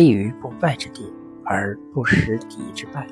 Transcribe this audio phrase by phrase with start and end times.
[0.00, 1.12] 立于不败之地，
[1.44, 3.06] 而不失敌之败。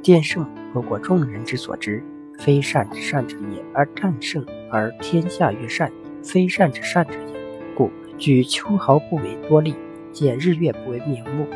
[0.00, 2.00] 剑胜，不过众人之所知，
[2.38, 5.90] 非善之善者也；而战胜，而天下曰善，
[6.22, 7.34] 非善之善者也。
[7.74, 9.74] 故举秋毫不为多利，
[10.12, 11.48] 见日月不为明目，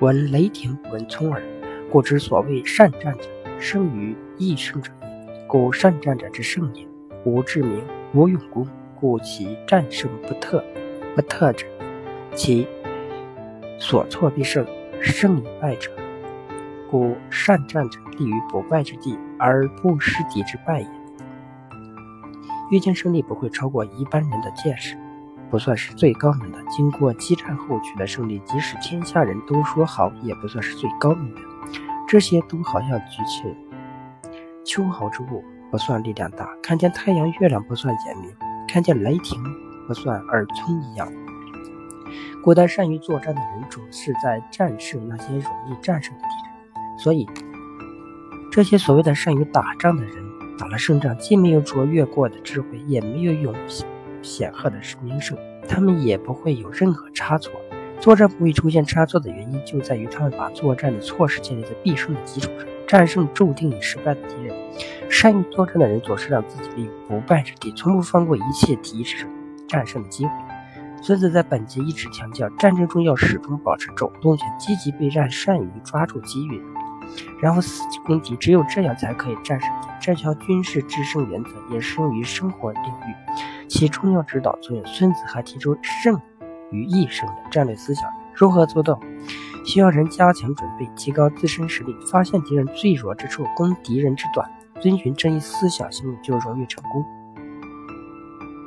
[0.00, 1.42] 闻雷霆不闻聪耳。
[1.92, 3.24] 故之所谓善战者，
[3.58, 5.46] 胜于易胜者也。
[5.46, 6.88] 故善战者之胜也，
[7.26, 7.82] 无智明，
[8.14, 8.66] 无勇功，
[8.98, 10.64] 故其战胜不特。
[11.14, 11.66] 不特者，
[12.34, 12.66] 其
[13.78, 14.66] 所错必胜，
[15.02, 15.90] 胜以败者。
[16.90, 20.88] 故善战者立于不败之地，而不失敌之败也。
[22.70, 24.96] 遇见胜利不会超过一般人的见识，
[25.50, 26.58] 不算是最高明的。
[26.68, 31.40] 经过激战后取得胜利，即使天下人都说好，也不算是最高明的。
[32.08, 33.42] 这些都好像举起
[34.64, 38.30] 秋毫之物，不算力量大；看见太阳、月亮不算眼明；
[38.68, 39.42] 看见雷霆
[39.88, 41.08] 不算耳聪一样。
[42.42, 46.98] 古代善于作战的人，总是在战胜那些容易战胜的敌人。
[46.98, 47.26] 所以，
[48.50, 50.14] 这些所谓的善于打仗的人，
[50.58, 53.54] 打了胜仗，既没有卓越过的智慧，也没有有
[54.22, 55.36] 显赫的名声，
[55.68, 57.52] 他们也不会有任何差错。
[57.98, 62.66] 作战不会出现差错的原因，就在于他们把作战的措施建立在必胜的基础上。
[62.86, 64.54] 战胜注定失败的敌人，
[65.10, 69.28] 善于作战的人总是让自己立于不败之地，从不放过一切敌人
[69.66, 70.30] 战胜的机会。
[71.02, 76.60] 孙子在本节一直强调，战争中要始终保持主动权，积极备战，善于抓住机遇，
[77.40, 78.34] 然后伺机攻击。
[78.36, 79.88] 只有这样才可以战胜敌。
[80.00, 84.84] 这条军事制胜原则也适用于生活领域，起重要指导作用。
[84.84, 86.20] 孙子还提出“胜
[86.70, 88.08] 于易胜”的战略思想。
[88.34, 88.98] 如何做到？
[89.64, 94.48] 需要人加强准备，提高自身实力，发现敌人最弱之处，攻敌人之短，
[94.80, 97.04] 遵循这一思想行动，就容易成功。